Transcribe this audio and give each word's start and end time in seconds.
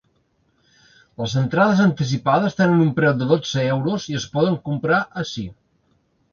Les 1.21 1.35
entrades 1.41 1.83
anticipades 1.83 2.57
tenen 2.63 2.83
un 2.87 2.91
preu 3.01 3.15
de 3.21 3.29
dotze 3.35 3.69
euros 3.77 4.11
i 4.15 4.21
es 4.23 4.29
poden 4.39 4.59
comprar 4.71 5.07
ací. 5.27 5.49